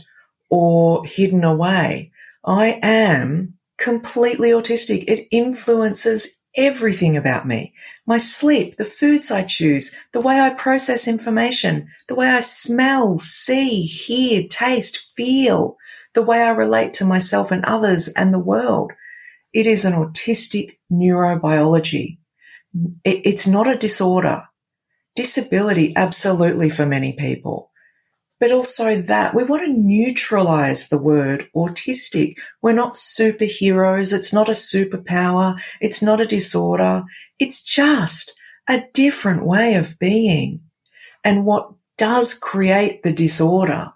[0.50, 2.12] or hidden away.
[2.44, 5.04] I am completely autistic.
[5.08, 7.74] It influences everything about me.
[8.06, 13.18] My sleep, the foods I choose, the way I process information, the way I smell,
[13.18, 15.76] see, hear, taste, feel,
[16.14, 18.92] the way I relate to myself and others and the world.
[19.52, 22.18] It is an autistic neurobiology.
[23.04, 24.42] It's not a disorder.
[25.16, 27.71] Disability, absolutely for many people
[28.43, 32.36] but also that we want to neutralize the word autistic.
[32.61, 34.12] We're not superheroes.
[34.12, 35.57] It's not a superpower.
[35.80, 37.05] It's not a disorder.
[37.38, 38.36] It's just
[38.68, 40.61] a different way of being.
[41.22, 43.93] And what does create the disorder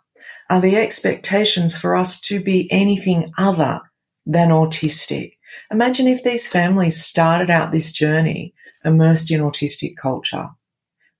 [0.48, 3.80] are the expectations for us to be anything other
[4.26, 5.38] than autistic.
[5.72, 10.50] Imagine if these families started out this journey immersed in autistic culture.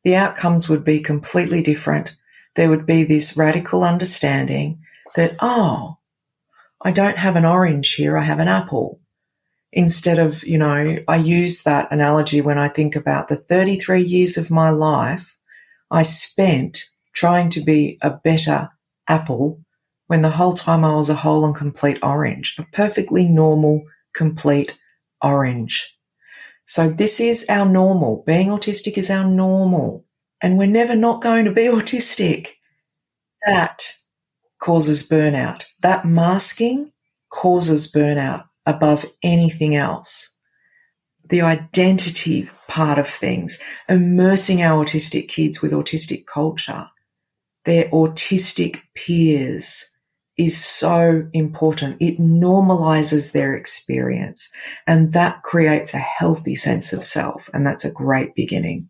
[0.05, 2.15] The outcomes would be completely different
[2.57, 4.81] there would be this radical understanding
[5.15, 5.99] that, oh,
[6.83, 9.01] I don't have an orange here, I have an apple.
[9.73, 14.37] Instead of, you know, I use that analogy when I think about the 33 years
[14.37, 15.37] of my life
[15.91, 16.85] I spent
[17.15, 18.71] trying to be a better
[19.09, 19.61] apple
[20.09, 23.83] when the whole time I was a whole and complete orange, a perfectly normal,
[24.15, 24.79] complete
[25.23, 25.97] orange.
[26.65, 28.25] So this is our normal.
[28.27, 30.05] Being autistic is our normal
[30.43, 32.49] and we're never not going to be autistic.
[33.47, 33.93] That
[34.59, 35.65] causes burnout.
[35.83, 36.93] That masking
[37.31, 40.35] causes burnout above anything else.
[41.29, 46.87] The identity part of things, immersing our autistic kids with autistic culture,
[47.65, 49.93] their autistic peers
[50.37, 51.97] is so important.
[52.01, 54.53] It normalizes their experience
[54.87, 57.49] and that creates a healthy sense of self.
[57.53, 58.89] And that's a great beginning.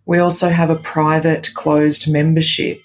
[0.10, 2.82] We also have a private closed membership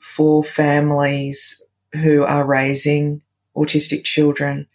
[0.00, 1.62] for families
[1.92, 3.20] who are raising
[3.54, 4.66] autistic children.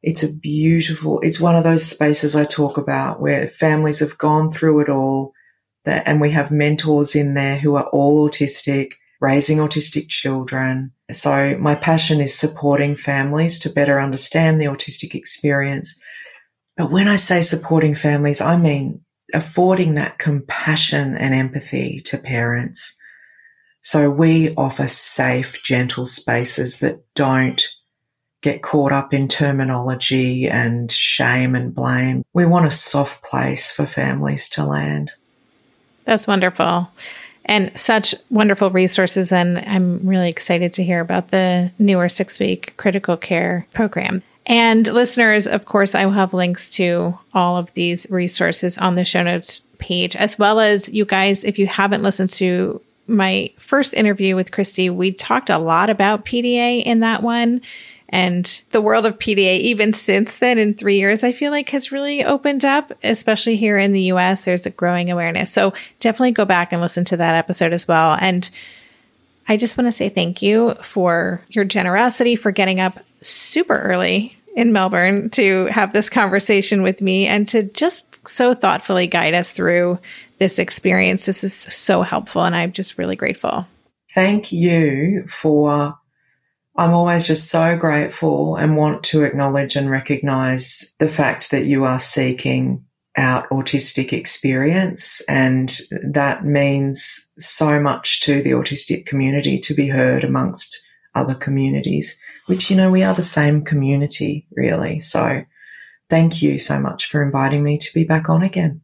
[0.00, 4.52] It's a beautiful, it's one of those spaces I talk about where families have gone
[4.52, 5.32] through it all
[5.84, 10.92] that, and we have mentors in there who are all autistic, raising autistic children.
[11.10, 16.00] So my passion is supporting families to better understand the autistic experience.
[16.76, 19.00] But when I say supporting families, I mean
[19.32, 22.98] affording that compassion and empathy to parents.
[23.80, 27.66] So we offer safe, gentle spaces that don't
[28.42, 32.24] get caught up in terminology and shame and blame.
[32.34, 35.12] We want a soft place for families to land.
[36.04, 36.88] That's wonderful.
[37.46, 39.32] And such wonderful resources.
[39.32, 44.22] And I'm really excited to hear about the newer six week critical care program.
[44.46, 49.04] And listeners, of course, I will have links to all of these resources on the
[49.04, 53.94] show notes page, as well as you guys, if you haven't listened to my first
[53.94, 57.60] interview with Kristy, we talked a lot about PDA in that one.
[58.10, 61.90] And the world of PDA, even since then, in three years, I feel like has
[61.90, 64.44] really opened up, especially here in the US.
[64.44, 65.50] There's a growing awareness.
[65.50, 68.16] So definitely go back and listen to that episode as well.
[68.20, 68.48] And
[69.48, 74.36] I just want to say thank you for your generosity for getting up super early
[74.54, 79.50] in Melbourne to have this conversation with me and to just so thoughtfully guide us
[79.50, 79.98] through
[80.38, 81.26] this experience.
[81.26, 83.66] This is so helpful, and I'm just really grateful.
[84.12, 85.94] Thank you for.
[86.76, 91.84] I'm always just so grateful and want to acknowledge and recognize the fact that you
[91.84, 92.84] are seeking
[93.16, 95.22] out autistic experience.
[95.28, 95.76] And
[96.10, 100.84] that means so much to the autistic community to be heard amongst
[101.14, 105.00] other communities, which, you know, we are the same community, really.
[105.00, 105.44] So
[106.10, 108.80] thank you so much for inviting me to be back on again.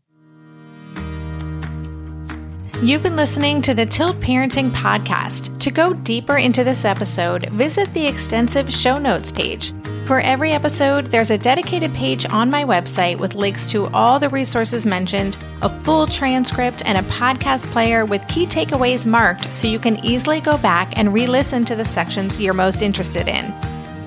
[2.83, 5.59] You've been listening to the Tilt Parenting Podcast.
[5.59, 9.75] To go deeper into this episode, visit the extensive show notes page.
[10.11, 14.29] For every episode, there's a dedicated page on my website with links to all the
[14.29, 19.79] resources mentioned, a full transcript, and a podcast player with key takeaways marked so you
[19.79, 23.55] can easily go back and re-listen to the sections you're most interested in.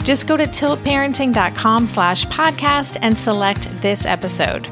[0.04, 4.64] Just go to tiltparenting.com slash podcast and select this episode.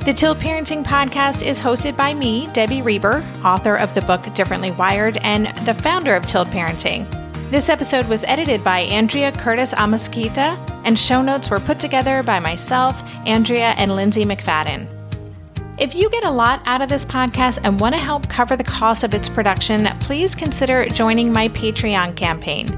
[0.00, 4.72] The Tilt Parenting Podcast is hosted by me, Debbie Reber, author of the book Differently
[4.72, 7.25] Wired and the founder of Tilt Parenting.
[7.48, 12.40] This episode was edited by Andrea Curtis Amasquita, and show notes were put together by
[12.40, 14.88] myself, Andrea, and Lindsay McFadden.
[15.78, 18.64] If you get a lot out of this podcast and want to help cover the
[18.64, 22.74] cost of its production, please consider joining my Patreon campaign.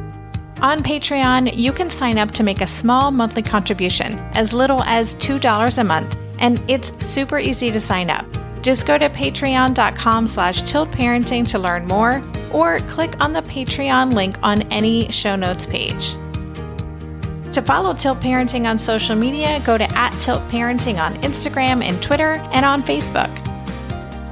[0.60, 5.14] On Patreon, you can sign up to make a small monthly contribution, as little as
[5.14, 8.26] $2 a month, and it's super easy to sign up.
[8.60, 12.20] Just go to patreon.com slash tiltparenting to learn more,
[12.52, 16.16] or click on the Patreon link on any show notes page.
[17.52, 22.00] To follow Tilt Parenting on social media, go to at Tilt Parenting on Instagram and
[22.02, 23.34] Twitter and on Facebook.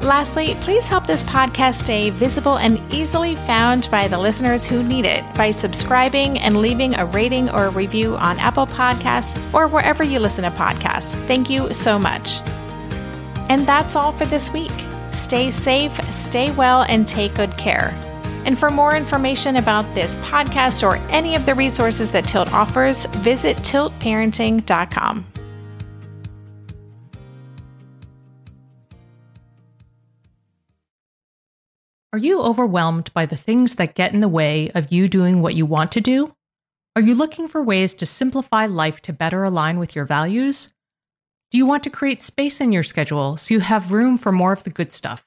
[0.02, 5.06] Lastly, please help this podcast stay visible and easily found by the listeners who need
[5.06, 10.04] it by subscribing and leaving a rating or a review on Apple Podcasts or wherever
[10.04, 11.14] you listen to podcasts.
[11.26, 12.40] Thank you so much.
[13.48, 14.70] And that's all for this week.
[15.12, 17.98] Stay safe, stay well, and take good care.
[18.46, 23.04] And for more information about this podcast or any of the resources that Tilt offers,
[23.06, 25.26] visit tiltparenting.com.
[32.12, 35.54] Are you overwhelmed by the things that get in the way of you doing what
[35.54, 36.32] you want to do?
[36.94, 40.72] Are you looking for ways to simplify life to better align with your values?
[41.50, 44.54] Do you want to create space in your schedule so you have room for more
[44.54, 45.26] of the good stuff?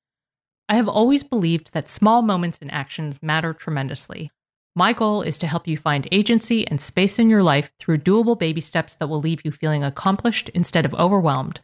[0.71, 4.31] I have always believed that small moments and actions matter tremendously.
[4.73, 8.39] My goal is to help you find agency and space in your life through doable
[8.39, 11.59] baby steps that will leave you feeling accomplished instead of overwhelmed.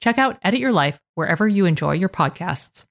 [0.00, 2.84] Check out Edit Your Life wherever you enjoy your podcasts.